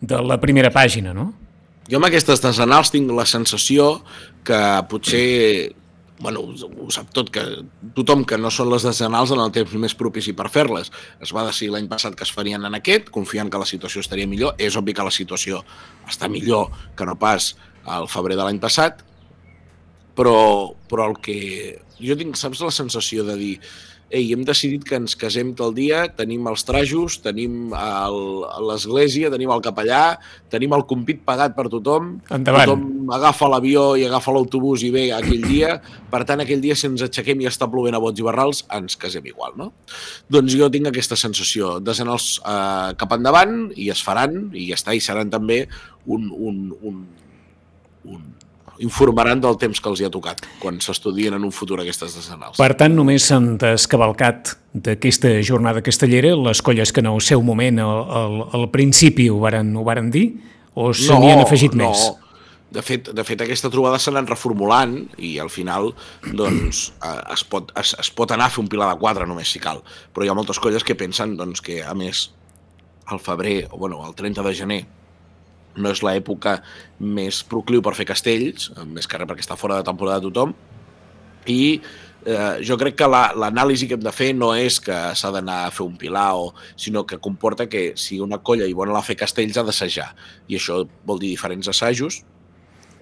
de 0.00 0.20
la 0.22 0.38
primera 0.38 0.70
pàgina, 0.70 1.14
no? 1.16 1.32
Jo 1.90 1.98
amb 1.98 2.06
aquestes 2.06 2.40
desenals 2.40 2.92
tinc 2.94 3.10
la 3.12 3.26
sensació 3.28 4.04
que 4.46 4.60
potser 4.88 5.24
bueno, 6.24 6.40
ho, 6.40 6.68
ho 6.86 6.90
sap 6.94 7.10
tot, 7.12 7.28
que 7.32 7.42
tothom 7.96 8.22
que 8.24 8.38
no 8.40 8.48
són 8.54 8.70
les 8.72 8.86
decenals 8.86 9.34
en 9.34 9.42
el 9.44 9.52
temps 9.52 9.74
més 9.80 9.94
propici 9.98 10.32
per 10.36 10.48
fer-les. 10.52 10.88
Es 11.20 11.34
va 11.36 11.44
decidir 11.44 11.74
l'any 11.74 11.88
passat 11.90 12.16
que 12.16 12.24
es 12.24 12.32
farien 12.32 12.64
en 12.64 12.78
aquest, 12.78 13.10
confiant 13.12 13.52
que 13.52 13.60
la 13.60 13.68
situació 13.68 14.00
estaria 14.00 14.30
millor. 14.30 14.56
És 14.56 14.78
obvi 14.80 14.96
que 14.96 15.04
la 15.04 15.12
situació 15.12 15.60
està 16.08 16.30
millor 16.32 16.72
que 16.96 17.04
no 17.04 17.18
pas 17.20 17.52
al 17.84 18.08
febrer 18.08 18.38
de 18.40 18.46
l'any 18.48 18.60
passat, 18.62 19.04
però, 20.16 20.38
però 20.88 21.10
el 21.12 21.20
que... 21.20 21.36
Jo 22.00 22.16
tinc, 22.18 22.38
saps, 22.40 22.64
la 22.64 22.72
sensació 22.74 23.22
de 23.28 23.36
dir 23.38 23.52
ei, 24.10 24.28
hem 24.32 24.44
decidit 24.46 24.84
que 24.86 24.96
ens 24.98 25.14
casem 25.18 25.52
tal 25.56 25.72
dia, 25.74 26.04
tenim 26.16 26.44
els 26.50 26.64
trajos, 26.66 27.16
tenim 27.24 27.72
l'església, 28.68 29.30
tenim 29.32 29.50
el 29.54 29.62
capellà, 29.64 30.18
tenim 30.52 30.74
el 30.76 30.84
compit 30.90 31.22
pagat 31.26 31.56
per 31.56 31.66
tothom, 31.72 32.18
Endavant. 32.34 32.68
tothom 32.68 33.14
agafa 33.16 33.48
l'avió 33.50 33.86
i 33.98 34.04
agafa 34.06 34.34
l'autobús 34.36 34.84
i 34.86 34.92
ve 34.94 35.06
aquell 35.16 35.42
dia, 35.48 35.78
per 36.12 36.22
tant, 36.28 36.44
aquell 36.44 36.62
dia 36.62 36.76
si 36.78 36.86
ens 36.90 37.02
aixequem 37.06 37.42
i 37.42 37.50
està 37.50 37.68
plovent 37.70 37.96
a 37.96 38.02
bots 38.02 38.20
i 38.20 38.26
barrals, 38.26 38.62
ens 38.76 38.96
casem 39.00 39.26
igual, 39.30 39.56
no? 39.58 39.72
Doncs 40.30 40.54
jo 40.54 40.70
tinc 40.72 40.92
aquesta 40.92 41.18
sensació, 41.18 41.78
desenals 41.80 42.38
eh, 42.44 42.94
cap 43.00 43.18
endavant 43.18 43.70
i 43.74 43.90
es 43.94 44.04
faran, 44.04 44.50
i 44.54 44.70
ja 44.70 44.78
està, 44.78 44.94
i 44.94 45.02
seran 45.04 45.32
també 45.32 45.64
un, 46.06 46.30
un, 46.30 46.64
un, 46.82 47.04
un 48.04 48.24
informaran 48.82 49.40
del 49.42 49.56
temps 49.60 49.80
que 49.80 49.90
els 49.90 50.00
hi 50.00 50.08
ha 50.08 50.10
tocat 50.12 50.42
quan 50.62 50.80
s'estudien 50.82 51.36
en 51.36 51.44
un 51.46 51.52
futur 51.54 51.80
aquestes 51.82 52.16
decenals. 52.16 52.58
Per 52.58 52.72
tant, 52.78 52.94
només 52.96 53.28
s'han 53.28 53.54
descavalcat 53.60 54.56
d'aquesta 54.74 55.36
jornada 55.46 55.84
castellera 55.84 56.34
les 56.38 56.62
colles 56.62 56.92
que 56.92 57.04
en 57.04 57.12
el 57.12 57.22
seu 57.22 57.42
moment, 57.46 57.78
al, 57.84 58.42
al, 58.50 58.68
principi, 58.74 59.28
ho 59.30 59.38
varen, 59.44 59.74
ho 59.76 59.86
varen 59.86 60.10
dir? 60.14 60.26
O 60.74 60.90
se 60.92 61.14
n'hi 61.20 61.30
han 61.30 61.44
afegit 61.44 61.76
no. 61.78 61.86
més? 61.86 62.08
De 62.74 62.82
fet, 62.82 63.12
de 63.14 63.22
fet, 63.22 63.44
aquesta 63.44 63.70
trobada 63.70 64.00
s'ha 64.02 64.10
anat 64.10 64.32
reformulant 64.32 64.96
i 65.22 65.36
al 65.38 65.50
final 65.52 65.92
doncs, 66.34 66.88
es, 67.30 67.44
pot, 67.46 67.70
es, 67.78 67.92
es 68.02 68.10
pot 68.10 68.32
anar 68.34 68.48
a 68.48 68.54
fer 68.54 68.64
un 68.64 68.70
pilar 68.72 68.88
de 68.90 68.98
quatre 68.98 69.28
només 69.30 69.52
si 69.54 69.62
cal. 69.62 69.84
Però 70.10 70.26
hi 70.26 70.32
ha 70.32 70.34
moltes 70.34 70.58
colles 70.58 70.82
que 70.82 70.98
pensen 70.98 71.36
doncs, 71.38 71.62
que, 71.62 71.78
a 71.86 71.94
més, 71.94 72.26
al 73.06 73.22
febrer, 73.22 73.68
o 73.70 73.78
bueno, 73.78 74.02
el 74.08 74.16
30 74.18 74.42
de 74.42 74.54
gener, 74.58 74.80
no 75.76 75.90
és 75.90 76.02
l'època 76.06 76.58
més 77.00 77.42
procliu 77.44 77.82
per 77.82 77.94
fer 77.94 78.06
castells, 78.06 78.70
eh, 78.76 78.84
més 78.84 79.06
que 79.06 79.18
res 79.18 79.28
perquè 79.28 79.44
està 79.44 79.56
fora 79.58 79.76
de 79.80 79.86
temporada 79.86 80.20
tothom, 80.22 80.54
i 81.46 81.80
eh, 82.24 82.60
jo 82.64 82.76
crec 82.80 82.96
que 82.96 83.08
la- 83.08 83.32
l'anàlisi 83.36 83.86
que 83.88 83.94
hem 83.98 84.04
de 84.04 84.12
fer 84.12 84.32
no 84.34 84.54
és 84.56 84.78
que 84.80 84.96
s'ha 85.14 85.30
d'anar 85.34 85.66
a 85.66 85.70
fer 85.70 85.84
un 85.84 85.96
pilar, 86.00 86.30
o, 86.36 86.54
sinó 86.76 87.04
que 87.06 87.18
comporta 87.18 87.66
que 87.68 87.92
si 87.96 88.20
una 88.20 88.38
colla 88.38 88.64
hi 88.66 88.72
vol 88.72 88.88
anar 88.88 89.00
a 89.02 89.08
fer 89.08 89.16
castells 89.16 89.58
ha 89.58 89.62
d'assajar. 89.66 90.14
I 90.48 90.56
això 90.56 90.86
vol 91.04 91.18
dir 91.20 91.28
diferents 91.34 91.68
assajos, 91.68 92.22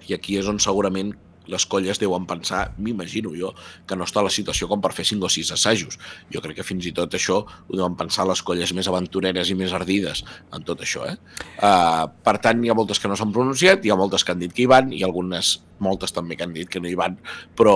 i 0.09 0.13
aquí 0.13 0.35
és 0.37 0.47
on 0.47 0.59
segurament 0.59 1.13
les 1.47 1.65
colles 1.69 1.99
deuen 1.99 2.25
pensar, 2.29 2.71
m'imagino 2.77 3.33
jo, 3.37 3.53
que 3.87 3.97
no 3.99 4.07
està 4.07 4.23
la 4.23 4.31
situació 4.33 4.69
com 4.71 4.81
per 4.83 4.93
fer 4.95 5.05
5 5.07 5.27
o 5.27 5.31
6 5.31 5.53
assajos. 5.55 5.99
Jo 6.33 6.41
crec 6.43 6.59
que 6.61 6.67
fins 6.67 6.87
i 6.87 6.93
tot 6.95 7.13
això 7.17 7.41
ho 7.43 7.75
deuen 7.75 7.97
pensar 7.99 8.27
les 8.29 8.41
colles 8.45 8.73
més 8.75 8.87
aventureres 8.91 9.51
i 9.51 9.57
més 9.59 9.73
ardides 9.75 10.23
en 10.53 10.65
tot 10.67 10.81
això. 10.85 11.07
Eh? 11.09 11.17
Uh, 11.57 12.07
per 12.23 12.37
tant, 12.43 12.63
hi 12.63 12.71
ha 12.71 12.77
moltes 12.77 13.01
que 13.01 13.11
no 13.11 13.17
s'han 13.19 13.33
pronunciat, 13.35 13.83
hi 13.83 13.93
ha 13.93 13.99
moltes 13.99 14.23
que 14.23 14.35
han 14.35 14.41
dit 14.41 14.53
que 14.53 14.65
hi 14.65 14.69
van, 14.69 14.93
i 14.95 15.03
algunes, 15.05 15.57
moltes 15.83 16.15
també 16.15 16.37
que 16.39 16.47
han 16.47 16.53
dit 16.55 16.69
que 16.69 16.81
no 16.81 16.89
hi 16.89 16.95
van, 16.99 17.17
però, 17.57 17.75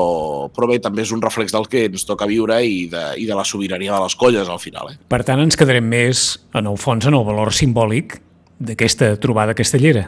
però 0.54 0.70
bé, 0.70 0.80
també 0.84 1.04
és 1.04 1.12
un 1.16 1.24
reflex 1.24 1.56
del 1.56 1.68
que 1.72 1.88
ens 1.90 2.08
toca 2.08 2.30
viure 2.30 2.60
i 2.64 2.86
de, 2.92 3.04
i 3.20 3.28
de 3.28 3.36
la 3.38 3.46
sobirania 3.48 3.96
de 3.96 4.04
les 4.06 4.16
colles 4.16 4.50
al 4.50 4.62
final. 4.64 4.94
Eh? 4.94 5.02
Per 5.12 5.24
tant, 5.28 5.42
ens 5.44 5.60
quedarem 5.60 5.88
més, 5.88 6.30
en 6.56 6.70
el 6.70 6.80
fons, 6.82 7.10
en 7.10 7.18
el 7.18 7.28
valor 7.28 7.54
simbòlic 7.56 8.22
d'aquesta 8.58 9.16
trobada 9.22 9.56
castellera. 9.58 10.08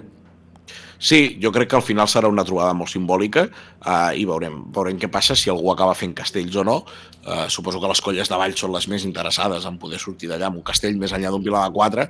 Sí, 0.99 1.39
jo 1.39 1.53
crec 1.55 1.69
que 1.71 1.77
al 1.77 1.85
final 1.85 2.09
serà 2.11 2.27
una 2.27 2.43
trobada 2.43 2.73
molt 2.75 2.91
simbòlica 2.91 3.45
uh, 3.47 4.11
i 4.19 4.25
veurem, 4.27 4.57
veurem 4.75 4.97
què 4.99 5.07
passa 5.07 5.37
si 5.39 5.47
algú 5.47 5.71
acaba 5.71 5.95
fent 5.95 6.11
castells 6.17 6.57
o 6.59 6.65
no. 6.67 6.81
Uh, 7.23 7.45
suposo 7.47 7.79
que 7.79 7.87
les 7.87 8.01
colles 8.03 8.27
de 8.27 8.39
Vall 8.39 8.57
són 8.59 8.73
les 8.75 8.89
més 8.91 9.05
interessades 9.07 9.63
en 9.69 9.79
poder 9.79 9.99
sortir 10.03 10.27
d'allà 10.27 10.49
amb 10.49 10.59
un 10.59 10.65
castell 10.67 10.99
més 10.99 11.15
enllà 11.15 11.31
d'un 11.31 11.45
pilar 11.45 11.63
de 11.69 11.75
quatre, 11.77 12.09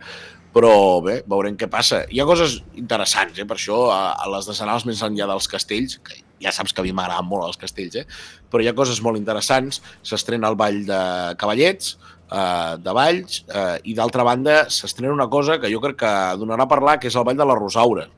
però 0.55 0.73
bé, 1.05 1.19
veurem 1.29 1.57
què 1.59 1.69
passa. 1.69 2.01
Hi 2.09 2.23
ha 2.23 2.25
coses 2.25 2.57
interessants, 2.81 3.37
eh? 3.37 3.45
per 3.45 3.59
això, 3.59 3.83
a, 3.93 4.01
a 4.17 4.29
les 4.33 4.49
decenals 4.49 4.87
més 4.89 5.05
enllà 5.05 5.29
dels 5.29 5.49
castells, 5.51 5.99
que 6.01 6.23
ja 6.41 6.53
saps 6.55 6.73
que 6.73 6.81
a 6.81 6.87
mi 6.87 6.93
m'agraden 6.95 7.29
molt 7.29 7.45
els 7.45 7.61
castells, 7.61 8.01
eh? 8.01 8.07
però 8.49 8.65
hi 8.65 8.71
ha 8.71 8.77
coses 8.77 9.03
molt 9.05 9.21
interessants. 9.21 9.83
S'estrena 10.01 10.49
el 10.49 10.57
Ball 10.57 10.81
de 10.89 11.01
Cavallets, 11.37 11.99
eh, 12.25 12.77
de 12.81 12.95
Valls, 12.97 13.43
eh, 13.53 13.75
i 13.91 13.93
d'altra 13.97 14.25
banda 14.25 14.63
s'estrena 14.73 15.13
una 15.13 15.29
cosa 15.29 15.59
que 15.61 15.69
jo 15.69 15.83
crec 15.83 16.01
que 16.01 16.15
donarà 16.41 16.65
a 16.65 16.73
parlar, 16.73 16.97
que 16.97 17.13
és 17.13 17.19
el 17.19 17.27
Ball 17.27 17.37
de 17.37 17.45
la 17.45 17.59
Rosaura. 17.59 18.09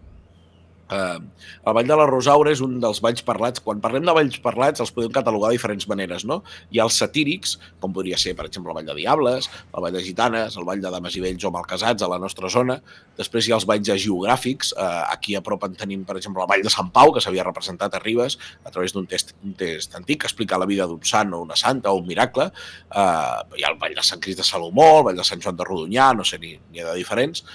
Eh, 0.92 1.20
el 1.66 1.74
Vall 1.74 1.88
de 1.88 1.96
la 1.96 2.06
Rosaura 2.10 2.52
és 2.52 2.62
un 2.64 2.76
dels 2.84 3.00
balls 3.04 3.24
parlats. 3.26 3.64
Quan 3.64 3.82
parlem 3.84 4.06
de 4.08 4.16
balls 4.16 4.38
parlats 4.44 4.84
els 4.84 4.92
podem 4.96 5.14
catalogar 5.16 5.50
de 5.50 5.58
diferents 5.58 5.88
maneres. 5.88 6.26
No? 6.28 6.42
Hi 6.72 6.82
ha 6.82 6.88
els 6.88 6.98
satírics, 7.00 7.58
com 7.80 7.96
podria 7.96 8.20
ser, 8.22 8.36
per 8.38 8.48
exemple, 8.50 8.74
el 8.74 8.80
Vall 8.80 8.90
de 8.90 8.98
Diables, 9.00 9.50
el 9.72 9.86
Vall 9.86 9.96
de 9.96 10.04
Gitanes, 10.04 10.58
el 10.60 10.68
Vall 10.68 10.84
de 10.84 10.92
Dames 10.92 11.16
i 11.16 11.24
Vells 11.24 11.48
o 11.48 11.54
Malcasats 11.56 12.04
a 12.04 12.12
la 12.12 12.20
nostra 12.22 12.52
zona. 12.52 12.82
Després 13.18 13.48
hi 13.48 13.56
ha 13.56 13.60
els 13.60 13.68
balls 13.70 13.92
geogràfics. 13.92 14.74
Eh, 14.76 14.90
aquí 15.16 15.38
a 15.40 15.44
prop 15.46 15.64
en 15.68 15.78
tenim, 15.80 16.04
per 16.08 16.18
exemple, 16.20 16.44
el 16.44 16.52
Vall 16.52 16.66
de 16.66 16.74
Sant 16.74 16.92
Pau, 16.94 17.14
que 17.16 17.24
s'havia 17.24 17.48
representat 17.48 17.96
a 17.96 18.04
Ribes 18.04 18.38
a 18.66 18.74
través 18.74 18.96
d'un 18.96 19.08
test, 19.08 19.36
un 19.46 19.56
test 19.58 19.96
antic 20.00 20.24
que 20.24 20.30
explica 20.30 20.60
la 20.60 20.68
vida 20.70 20.88
d'un 20.90 21.02
sant 21.08 21.32
o 21.34 21.42
una 21.46 21.56
santa 21.56 21.92
o 21.92 22.02
un 22.02 22.08
miracle. 22.10 22.52
Eh, 22.52 23.58
hi 23.58 23.64
ha 23.64 23.72
el 23.72 23.80
Vall 23.80 23.96
de 23.96 24.06
Sant 24.06 24.22
Crist 24.24 24.44
de 24.44 24.48
Salomó, 24.48 24.92
el 25.00 25.10
Vall 25.10 25.24
de 25.24 25.28
Sant 25.28 25.42
Joan 25.42 25.58
de 25.60 25.68
Rodonyà, 25.68 26.12
no 26.18 26.28
sé, 26.28 26.42
n'hi 26.42 26.84
ha 26.84 26.92
de 26.92 27.00
diferents. 27.00 27.46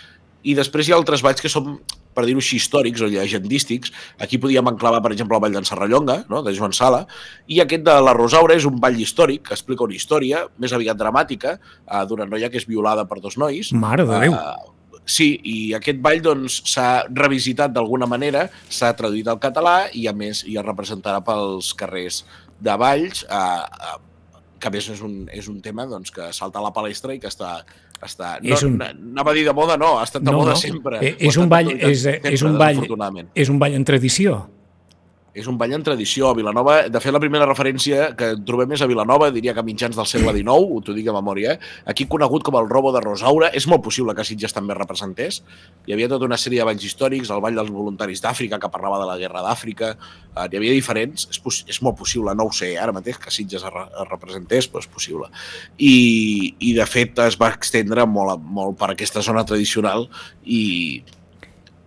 I 0.47 0.55
després 0.55 0.89
hi 0.89 0.95
ha 0.95 1.01
altres 1.01 1.25
valls 1.27 1.43
que 1.43 1.51
són 1.51 1.75
per 2.17 2.25
dir-ho 2.27 2.41
així, 2.43 2.57
històrics 2.61 3.05
o 3.05 3.11
llegendístics. 3.13 3.93
Aquí 4.23 4.41
podíem 4.43 4.73
enclavar, 4.73 5.03
per 5.05 5.13
exemple, 5.15 5.37
el 5.37 5.45
Vall 5.45 5.59
d'en 5.59 5.69
Serrallonga, 5.69 6.23
no? 6.33 6.43
de 6.47 6.55
Joan 6.57 6.75
Sala, 6.77 7.05
i 7.53 7.61
aquest 7.65 7.85
de 7.87 7.97
la 8.03 8.15
Rosaura 8.17 8.57
és 8.57 8.69
un 8.69 8.81
ball 8.83 8.97
històric 9.01 9.47
que 9.51 9.57
explica 9.57 9.85
una 9.87 9.97
història, 9.97 10.47
més 10.63 10.73
aviat 10.77 10.99
dramàtica, 10.99 11.59
eh, 11.59 12.07
d'una 12.09 12.29
noia 12.31 12.51
que 12.53 12.61
és 12.63 12.69
violada 12.69 13.07
per 13.11 13.21
dos 13.21 13.37
nois. 13.41 13.73
Mare 13.77 14.09
de 14.09 14.23
Déu. 14.27 14.35
Uh, 14.35 15.03
sí, 15.05 15.29
i 15.45 15.59
aquest 15.77 16.01
ball 16.03 16.25
doncs, 16.25 16.63
s'ha 16.73 17.05
revisitat 17.13 17.75
d'alguna 17.77 18.09
manera, 18.11 18.49
s'ha 18.73 18.95
traduït 18.99 19.29
al 19.29 19.41
català 19.43 19.79
i, 19.93 20.09
a 20.09 20.17
més, 20.17 20.43
i 20.49 20.59
es 20.59 20.67
representarà 20.67 21.23
pels 21.27 21.73
carrers 21.79 22.25
de 22.63 22.77
Valls. 22.81 23.27
Uh, 23.29 23.65
uh, 23.93 24.03
que 24.57 24.71
a 24.71 24.73
més 24.73 24.87
és 24.89 25.03
un, 25.05 25.27
és 25.33 25.49
un 25.53 25.59
tema 25.61 25.85
doncs, 25.89 26.11
que 26.15 26.31
salta 26.33 26.63
a 26.63 26.65
la 26.65 26.73
palestra 26.77 27.15
i 27.15 27.21
que 27.23 27.31
està... 27.31 27.59
està 28.03 28.39
És 28.43 28.63
no, 28.63 28.69
un- 28.69 28.75
un... 28.75 28.83
Anava 29.13 29.31
a 29.31 29.35
dir 29.35 29.45
de 29.47 29.53
moda, 29.53 29.77
no, 29.77 29.99
ha 29.99 30.05
estat 30.05 30.23
de 30.23 30.33
moda 30.33 30.55
sempre. 30.57 30.99
Eh, 31.01 31.17
És 31.19 31.37
un 31.37 31.49
ball, 31.49 31.71
és, 31.71 32.05
és 32.07 32.43
un 32.43 32.59
ball, 32.59 32.83
és 33.35 33.49
un 33.49 33.59
ball 33.59 33.75
en 33.75 33.85
tradició. 33.85 34.56
És 35.37 35.45
un 35.51 35.59
ball 35.61 35.75
en 35.77 35.83
tradició. 35.85 36.31
A 36.31 36.35
Vilanova, 36.39 36.79
de 36.89 37.01
fet, 37.05 37.13
la 37.13 37.21
primera 37.21 37.45
referència 37.45 38.07
que 38.17 38.31
trobem 38.49 38.71
és 38.73 38.81
a 38.81 38.89
Vilanova, 38.89 39.29
diria 39.35 39.53
que 39.53 39.61
a 39.61 39.67
mitjans 39.67 39.97
del 39.99 40.07
segle 40.09 40.33
XIX, 40.33 40.79
t'ho 40.87 40.95
dic 40.97 41.05
de 41.05 41.13
memòria, 41.13 41.53
eh? 41.59 41.73
aquí 41.93 42.07
conegut 42.09 42.43
com 42.47 42.57
el 42.57 42.69
robo 42.71 42.93
de 42.95 43.03
Rosaura. 43.05 43.51
És 43.53 43.67
molt 43.69 43.85
possible 43.85 44.15
que 44.17 44.25
Sitges 44.25 44.55
també 44.57 44.73
es 44.73 44.79
representés. 44.81 45.43
Hi 45.87 45.93
havia 45.93 46.09
tota 46.09 46.25
una 46.25 46.39
sèrie 46.41 46.63
de 46.63 46.69
banys 46.71 46.87
històrics, 46.89 47.29
el 47.35 47.43
ball 47.45 47.59
dels 47.61 47.69
voluntaris 47.75 48.23
d'Àfrica, 48.25 48.59
que 48.63 48.71
parlava 48.73 49.03
de 49.03 49.11
la 49.11 49.19
guerra 49.21 49.43
d'Àfrica. 49.45 49.93
Eh, 50.37 50.47
hi 50.49 50.57
havia 50.63 50.73
diferents. 50.73 51.29
És, 51.29 51.41
és 51.69 51.83
molt 51.85 51.99
possible, 52.01 52.33
no 52.35 52.49
ho 52.49 52.55
sé, 52.57 52.73
eh, 52.73 52.81
ara 52.81 52.97
mateix 52.97 53.21
que 53.21 53.31
Sitges 53.35 53.61
es, 53.67 53.75
re 53.77 53.85
es 53.93 54.09
representés, 54.09 54.71
però 54.73 54.81
és 54.81 54.89
possible. 54.89 55.29
I, 55.77 55.93
I, 56.59 56.73
de 56.81 56.87
fet, 56.89 57.19
es 57.27 57.37
va 57.37 57.53
extendre 57.53 58.07
molt, 58.09 58.33
a- 58.39 58.41
molt 58.41 58.79
per 58.81 58.89
aquesta 58.95 59.21
zona 59.21 59.45
tradicional 59.45 60.09
i, 60.45 61.03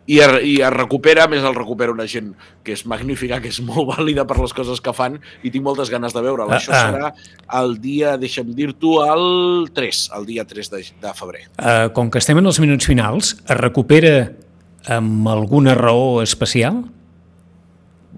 i 0.10 0.20
es, 0.26 0.36
i 0.46 0.56
es 0.66 0.74
recupera, 0.74 1.28
més 1.30 1.46
el 1.46 1.56
recupera 1.58 1.94
una 1.94 2.08
gent 2.10 2.34
que 2.66 2.74
és 2.74 2.84
magnífica, 2.90 3.40
que 3.44 3.52
és 3.52 3.62
molt 3.66 3.92
vàlida 3.92 4.26
per 4.30 4.40
les 4.42 4.54
coses 4.58 4.82
que 4.82 4.94
fan 4.96 5.20
i 5.46 5.54
tinc 5.54 5.66
moltes 5.66 5.92
ganes 5.94 6.16
de 6.16 6.24
veure-la. 6.26 6.58
Ah, 6.58 6.60
Això 6.60 6.74
ah. 6.74 6.84
serà 6.90 7.62
el 7.62 7.78
dia, 7.84 8.16
deixa'm 8.22 8.52
dir-t'ho, 8.58 8.98
el 9.06 9.70
3, 9.76 10.04
el 10.18 10.30
dia 10.30 10.46
3 10.50 10.74
de, 10.74 10.84
de 11.06 11.16
febrer. 11.18 11.46
Uh, 11.56 11.90
com 11.96 12.10
que 12.12 12.22
estem 12.22 12.42
en 12.42 12.50
els 12.50 12.62
minuts 12.64 12.90
finals, 12.90 13.36
es 13.46 13.58
recupera 13.60 14.16
amb 14.90 15.28
alguna 15.30 15.76
raó 15.78 16.24
especial? 16.24 16.84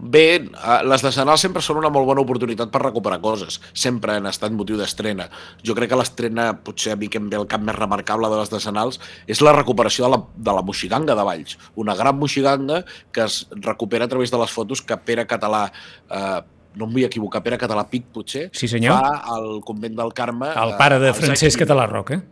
Bé, 0.01 0.23
eh, 0.41 0.77
les 0.89 1.03
decenals 1.05 1.43
sempre 1.45 1.61
són 1.61 1.77
una 1.77 1.91
molt 1.93 2.07
bona 2.09 2.23
oportunitat 2.23 2.71
per 2.73 2.81
recuperar 2.81 3.19
coses. 3.21 3.59
Sempre 3.77 4.15
han 4.17 4.25
estat 4.25 4.53
motiu 4.55 4.79
d'estrena. 4.79 5.27
Jo 5.61 5.75
crec 5.77 5.91
que 5.91 5.99
l'estrena, 5.99 6.47
potser 6.65 6.95
a 6.95 6.97
mi 6.97 7.07
que 7.07 7.19
em 7.21 7.27
ve 7.29 7.37
el 7.37 7.45
cap 7.47 7.61
més 7.61 7.77
remarcable 7.77 8.29
de 8.31 8.39
les 8.39 8.49
decenals, 8.49 8.97
és 9.27 9.43
la 9.45 9.53
recuperació 9.53 10.07
de 10.07 10.15
la, 10.15 10.19
de 10.35 10.55
la 10.57 10.63
moxiganga 10.65 11.13
de 11.15 11.25
Valls. 11.27 11.57
Una 11.75 11.93
gran 11.95 12.17
moxiganga 12.17 12.81
que 13.11 13.27
es 13.27 13.45
recupera 13.51 14.05
a 14.05 14.07
través 14.09 14.31
de 14.31 14.39
les 14.41 14.49
fotos 14.49 14.81
que 14.81 14.97
Pere 14.97 15.27
Català, 15.29 15.67
eh, 16.09 16.41
no 16.73 16.87
em 16.87 16.97
vull 16.97 17.05
equivocar, 17.05 17.43
Pere 17.45 17.59
Català 17.61 17.85
Pic, 17.89 18.09
potser, 18.15 18.49
Sí, 18.53 18.67
senyor. 18.67 18.97
fa 18.97 19.21
al 19.35 19.61
convent 19.63 19.95
del 19.95 20.13
Carme. 20.17 20.49
El 20.49 20.73
eh, 20.73 20.77
pare 20.79 20.97
de 20.97 21.13
Francesc 21.13 21.43
anys 21.43 21.59
20. 21.59 21.65
Català 21.65 21.85
Roca. 21.91 22.23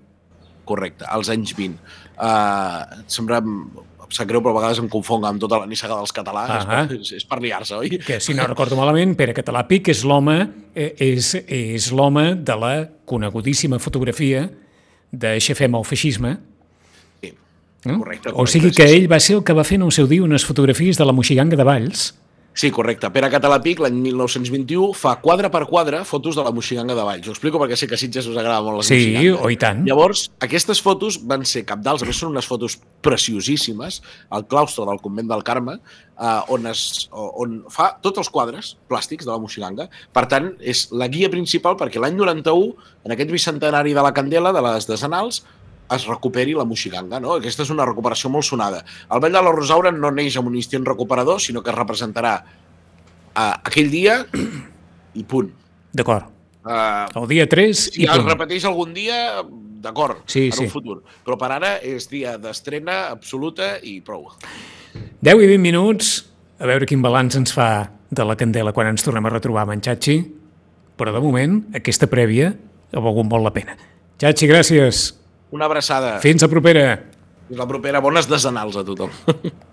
Correcte, 0.66 1.06
als 1.06 1.30
anys 1.30 1.54
20. 1.58 1.78
Uh, 2.18 3.04
sembla, 3.10 3.38
em 3.38 3.70
sap 4.14 4.28
greu, 4.30 4.42
però 4.42 4.52
a 4.56 4.60
vegades 4.60 4.80
em 4.82 4.90
confonc 4.92 5.26
amb 5.30 5.42
tota 5.42 5.60
la 5.62 5.68
nissaga 5.70 5.96
dels 6.00 6.14
catalans. 6.16 6.52
És, 6.56 6.66
Ahà. 6.68 6.82
per, 6.88 6.98
és, 7.00 7.12
és 7.20 7.26
per 7.30 7.40
liar-se, 7.44 7.76
oi? 7.78 7.90
que 8.06 8.20
si 8.20 8.34
no 8.38 8.48
recordo 8.50 8.76
malament, 8.80 9.16
Pere 9.20 9.34
Català 9.38 9.66
Pic 9.70 9.90
és 9.94 10.04
l'home 10.08 10.38
eh, 10.76 10.94
és, 11.00 11.34
és 11.48 11.90
l'home 11.92 12.36
de 12.36 12.56
la 12.60 12.74
conegudíssima 13.06 13.80
fotografia 13.80 14.48
de 15.12 15.36
Aixafem 15.40 15.76
el 15.76 15.86
feixisme. 15.86 16.38
Sí, 17.22 17.34
No? 17.86 18.00
correcte. 18.02 18.32
O 18.34 18.46
sigui 18.46 18.70
correcte, 18.74 18.84
que 18.84 18.98
ell 18.98 19.08
va 19.12 19.20
ser 19.24 19.38
el 19.38 19.44
que 19.48 19.54
va 19.56 19.64
fer 19.64 19.78
en 19.80 19.86
el 19.88 19.92
seu 19.96 20.08
dia 20.10 20.24
unes 20.26 20.44
fotografies 20.46 20.98
de 21.00 21.06
la 21.06 21.14
moxiganga 21.16 21.56
de 21.56 21.64
Valls. 21.64 22.10
Sí, 22.60 22.72
correcte. 22.76 23.08
Pere 23.16 23.30
Català 23.32 23.62
Pic, 23.64 23.80
l'any 23.80 23.96
1921, 24.04 24.90
fa 25.00 25.14
quadre 25.24 25.48
per 25.54 25.62
quadre 25.70 26.02
fotos 26.04 26.36
de 26.36 26.44
la 26.44 26.52
moxiganga 26.52 26.92
de 26.98 27.06
Valls. 27.08 27.30
Ho 27.30 27.32
explico 27.32 27.62
perquè 27.62 27.78
sé 27.80 27.88
que 27.88 27.96
a 27.96 28.00
Sitges 28.02 28.28
us 28.28 28.36
agrada 28.36 28.60
molt 28.66 28.82
la 28.82 28.84
Sí, 28.84 28.98
moxiganga. 28.98 29.38
o 29.46 29.52
i 29.54 29.56
tant. 29.62 29.86
Llavors, 29.88 30.26
aquestes 30.44 30.82
fotos 30.84 31.22
van 31.24 31.46
ser 31.48 31.64
capdals, 31.70 32.04
a 32.04 32.10
més 32.10 32.20
són 32.20 32.34
unes 32.34 32.50
fotos 32.50 32.76
preciosíssimes, 33.00 34.02
al 34.36 34.44
claustre 34.52 34.84
del 34.90 35.00
convent 35.00 35.30
del 35.32 35.44
Carme, 35.48 35.78
eh, 36.20 36.42
on, 36.52 36.68
es, 36.68 37.08
on 37.14 37.62
fa 37.72 37.94
tots 38.04 38.20
els 38.26 38.30
quadres 38.34 38.74
plàstics 38.92 39.24
de 39.24 39.32
la 39.32 39.40
moxiganga. 39.40 39.88
Per 40.12 40.26
tant, 40.28 40.52
és 40.60 40.90
la 40.92 41.08
guia 41.08 41.32
principal 41.32 41.78
perquè 41.80 42.02
l'any 42.04 42.18
91, 42.20 42.74
en 43.06 43.16
aquest 43.16 43.32
bicentenari 43.32 43.96
de 43.96 44.04
la 44.04 44.12
Candela, 44.12 44.52
de 44.52 44.66
les 44.68 44.90
decenals, 44.90 45.46
es 45.96 46.06
recuperi 46.08 46.54
la 46.54 46.66
moxiganga. 46.66 47.20
No? 47.20 47.36
Aquesta 47.40 47.64
és 47.66 47.70
una 47.74 47.86
recuperació 47.88 48.30
molt 48.30 48.46
sonada. 48.46 48.84
El 49.12 49.20
Ball 49.24 49.34
de 49.34 49.42
la 49.42 49.52
Rosaura 49.56 49.92
no 49.92 50.12
neix 50.12 50.38
amb 50.38 50.48
un 50.52 50.56
instint 50.60 50.86
recuperador, 50.86 51.40
sinó 51.42 51.64
que 51.64 51.72
es 51.72 51.78
representarà 51.78 52.34
eh, 52.44 53.54
aquell 53.64 53.90
dia 53.92 54.20
i 55.16 55.24
punt. 55.24 55.50
D'acord. 55.94 56.30
Eh, 56.70 57.06
El 57.16 57.28
dia 57.32 57.48
3 57.50 57.78
si 57.90 58.04
i 58.04 58.06
es 58.06 58.16
punt. 58.18 58.28
repeteix 58.30 58.66
algun 58.70 58.94
dia, 58.94 59.42
d'acord, 59.82 60.18
Sí, 60.28 60.48
en 60.48 60.52
sí. 60.54 60.64
un 60.66 60.70
futur. 60.70 60.98
Però 61.26 61.38
per 61.40 61.52
ara 61.56 61.78
és 61.82 62.10
dia 62.12 62.38
d'estrena 62.38 63.08
absoluta 63.10 63.78
i 63.82 64.00
prou. 64.02 64.28
10 65.22 65.42
i 65.44 65.48
20 65.48 65.58
minuts, 65.64 66.26
a 66.60 66.68
veure 66.68 66.86
quin 66.86 67.02
balanç 67.02 67.36
ens 67.40 67.54
fa 67.56 67.90
de 68.12 68.26
la 68.26 68.36
Candela 68.36 68.74
quan 68.74 68.88
ens 68.92 69.04
tornem 69.06 69.26
a 69.26 69.30
retrobar 69.30 69.64
amb 69.64 69.72
en 69.78 69.82
Xachi, 69.86 70.20
però 71.00 71.14
de 71.16 71.22
moment 71.24 71.62
aquesta 71.78 72.08
prèvia 72.12 72.52
ha 72.94 73.00
valgut 73.00 73.26
molt 73.30 73.44
la 73.46 73.54
pena. 73.56 73.78
Xachi, 74.20 74.48
gràcies. 74.50 75.14
Una 75.52 75.66
abraçada. 75.66 76.18
Fins 76.24 76.46
a 76.46 76.50
propera. 76.52 76.86
Fins 77.48 77.60
la 77.60 77.68
propera. 77.70 78.02
Bones 78.04 78.30
desenals 78.30 78.78
a 78.78 78.86
tothom. 78.86 79.14